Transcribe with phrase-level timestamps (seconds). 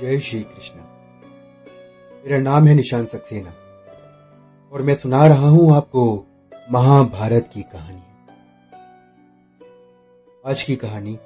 [0.00, 0.80] जय श्री कृष्ण।
[2.24, 3.52] मेरा नाम है निशान सक्सेना,
[4.72, 6.26] और मैं सुना रहा हूँ आपको
[6.72, 8.02] महाभारत की कहानी।
[10.44, 11.18] आज की कहानी,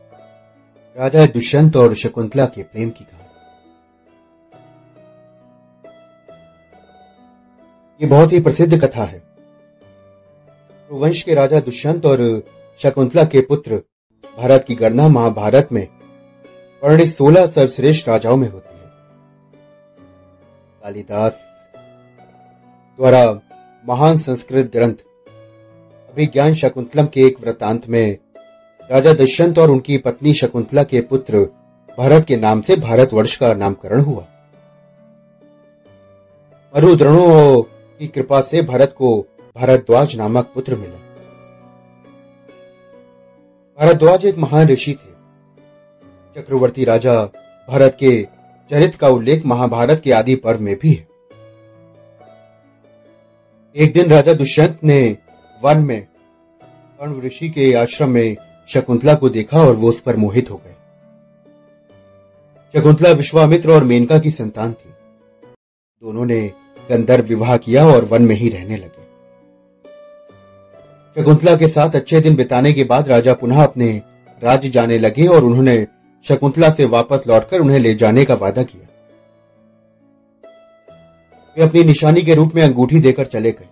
[0.97, 3.25] राजा दुष्यंत और शकुंतला के प्रेम की कहानी।
[8.01, 9.23] ये बहुत ही प्रसिद्ध कथा है।
[10.91, 12.43] वंश के राजा दुष्यंत और
[12.81, 13.83] शकुंतला के पुत्र
[14.39, 15.87] भारत की गणना महाभारत में
[16.83, 18.91] वर्णित सोलह सर्वश्रेष्ठ राजाओं में होती है।
[20.83, 21.39] कालिदास
[22.99, 23.41] द्वारा
[23.89, 24.95] महान संस्कृत ग्रंथ,
[26.09, 28.19] अभिज्ञान शकुंतलम के एक वृतांत में
[28.91, 31.39] राजा दुष्यंत और उनकी पत्नी शकुंतला के पुत्र
[31.99, 34.27] भारत के नाम से भारतवर्ष का नामकरण हुआ।
[36.75, 37.63] मरुद्रणों
[38.01, 39.21] की कृपा से भारत को
[39.57, 40.99] भारद्वाज नामक पुत्र मिला।
[43.79, 45.18] भारद्वाज एक महान ऋषि थे।
[46.49, 47.15] चक्रवर्ती राजा
[47.69, 48.11] भरत के
[48.71, 51.07] चरित्र का उल्लेख महाभारत के आदि पर्व में भी है।
[53.77, 55.17] एक दिन राजा दुष्यंत ने
[55.63, 56.01] वन में
[57.01, 58.37] कर्ण ऋषि के आश्रम में
[58.69, 60.75] शकुंतला को देखा और वो उस पर मोहित हो गए।
[62.75, 64.91] शकुंतला विश्वामित्र और मेनका की संतान थी।
[66.03, 66.41] दोनों ने
[66.91, 69.07] गंधर्व विवाह किया और वन में ही रहने लगे।
[71.17, 74.03] शकुंतला के साथ अच्छे दिन बिताने के बाद राजा पुनः अपने
[74.43, 75.87] राज्य जाने लगे और उन्होंने
[76.25, 78.87] शकुंतला से वापस लौटकर उन्हें ले जाने का वादा किया।
[81.57, 83.69] वे अपनी निशानी के रूप में अंगूठी देकर चले गए।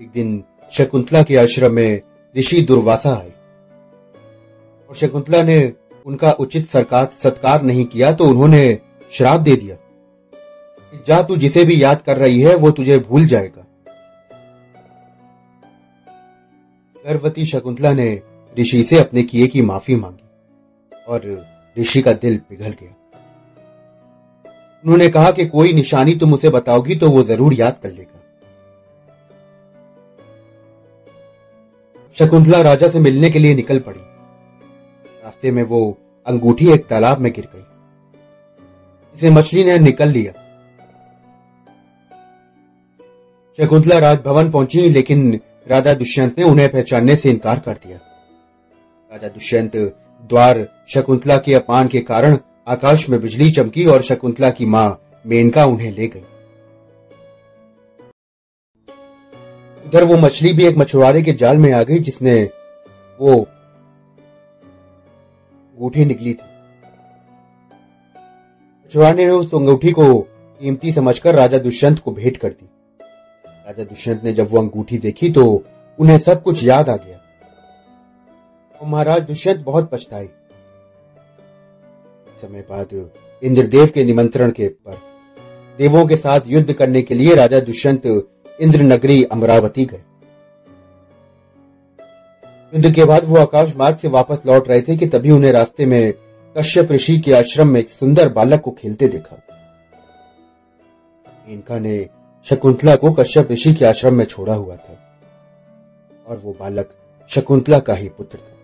[0.00, 2.00] एक दिन शकुंतला के आश्रम में
[2.34, 3.32] ऋषि दुर्वासा आए
[4.90, 5.72] और शकुंतला ने
[6.06, 8.78] उनका उचित सरकार सत्कार नहीं किया तो उन्होंने
[9.12, 9.76] श्राप दे दिया
[11.06, 13.66] जा तू जिसे भी याद कर रही है, वो तुझे भूल जाएगा।
[16.96, 18.20] गर्भवती शकुंतला ने
[18.58, 20.18] ऋषि से अपने किए की माफ़ी मांगी।
[21.06, 21.46] और
[21.76, 22.94] ऋषि का दिल पिघल गया।
[24.84, 28.20] उन्होंने कहा कि कोई निशानी तुम उसे बताओगी तो वो ज़रूर याद कर लेगा।
[32.16, 34.00] शकुंतला राजा से मिलने के लिए निकल पड़ी।
[35.24, 37.64] रास्ते में वो अंगूठी एक तालाब में गिर गई।
[39.14, 40.32] इसे मछली ने निकल लिया।
[43.58, 47.98] शकुंतला राजभवन पहुँची, लेकिन राजा दुष्यंत ने उन्हें पहचानने से इनकार कर दिया।
[49.10, 49.76] राजा दुष्यंत
[50.20, 52.36] द्वार शकुंतला के अपान के कारण
[52.68, 56.24] आकाश में बिजली चमकी और शकुंतला की माँ मेनका उन्हें ले गई।
[59.86, 62.42] उधर वो मछली भी एक मछुआरे के जाल में आ गई जिसने
[63.20, 63.40] वो
[65.76, 66.44] अंगूठी निकली थी।
[68.84, 72.68] मछुआरे ने उस अंगूठी को कीमती समझकर राजा दुष्यंत को भेंट कर दी।
[73.66, 75.44] राजा दुष्यंत ने जब वो अंगूठी देखी तो
[75.98, 77.18] उन्हें सब कुछ याद आ गया।
[78.82, 80.28] और महाराज दुष्यंत बहुत पछताए।
[82.42, 82.88] समय बाद
[83.42, 84.96] इंद्रदेव के निमंत्रण के पर,
[85.78, 90.02] देवों के साथ युद्ध करने के लिए राजा दुष्यंत इंद्र नगरी अमरावती गए।
[92.72, 95.86] युद्ध के बाद वो आकाश मार्ग से वापस लौट रहे थे कि तभी उन्हें रास्ते
[95.86, 96.12] में
[96.56, 99.38] कश्यप ऋषि के आश्रम में एक सुंदर बालक को खेलते देखा।
[101.48, 102.08] इनका ने
[102.46, 104.98] शकुंतला को कश्यप ऋषि के आश्रम में छोड़ा हुआ था,
[106.26, 106.90] और वो बालक
[107.30, 108.56] शकुंतला का ही पुत्र था।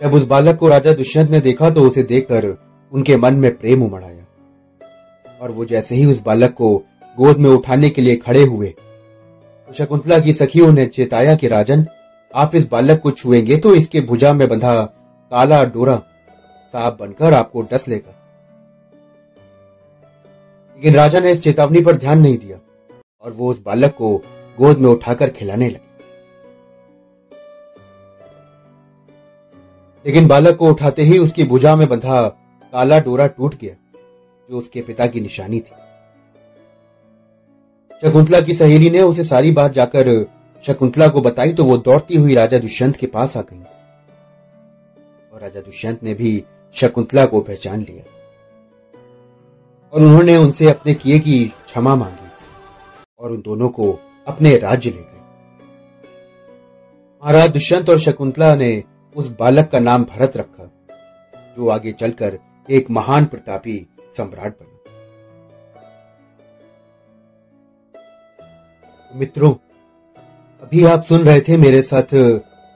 [0.00, 2.46] जब उस बालक को राजा दुष्यंत ने देखा तो उसे देखकर
[2.92, 4.24] उनके मन में प्रेम उमड़ आया।
[5.40, 6.76] और वो जैसे ही उस बालक को
[7.18, 11.84] गोद में उठाने के लिए खड़े हुए तो शकुंतला की सखियों ने चेताया कि राजन,
[12.34, 14.74] आप इस बालक को छुएँगे तो इसके भुजा में बंधा
[15.32, 15.96] काला डोरा
[16.74, 18.16] सांप बनकर आपको डस लेगा।
[20.76, 22.58] लेकिन राजा ने इस चेतावनी पर ध्यान नहीं दिया
[23.24, 24.16] और वो उस बालक को
[24.58, 25.89] गोद में उठाकर खिलाने लगे।
[30.04, 32.28] लेकिन बालक को उठाते ही उसकी भुजा में बंधा
[32.72, 33.74] काला डोरा टूट गया,
[34.48, 35.76] जो उसके पिता की निशानी थी।
[38.02, 40.08] शकुंतला की सहेली ने उसे सारी बात जाकर
[40.64, 43.58] शकुंतला को बताई तो वो दौड़ती हुई राजा दुष्यंत के पास आ गई।
[45.32, 46.44] और राजा दुष्यंत ने भी
[46.74, 48.04] शकुंतला को पहचान लिया।
[49.92, 52.28] और उन्होंने उनसे अपने किए की क्षमा मांगी
[53.20, 55.20] और उन दोनों को अपने राज्य ले गए।
[57.22, 58.72] महाराज दुष्यंत और शकुंतला ने
[59.16, 60.64] उस बालक का नाम भरत रखा,
[61.56, 63.78] जो आगे चलकर एक महान प्रतापी
[64.16, 64.66] सम्राट बना।
[69.10, 69.52] मित्रों,
[70.62, 72.14] अभी आप सुन रहे थे मेरे साथ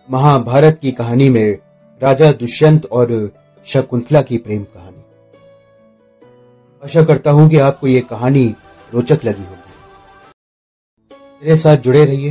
[0.08, 1.58] महाभारत की कहानी में
[2.02, 3.30] राजा दुष्यंत और
[3.66, 5.02] शकुंतला की प्रेम कहानी।
[6.82, 8.44] आशा करता हूँ कि आपको ये कहानी
[8.92, 9.72] रोचक लगी होगी।
[11.42, 12.30] मेरे साथ जुड़े रहिए।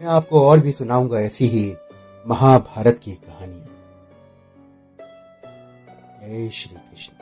[0.00, 1.64] मैं आपको और भी सुनाऊँगा ऐसी ही
[2.28, 3.66] महाभारत की कहानियाँ।
[6.20, 7.15] जय श्री कृष्ण।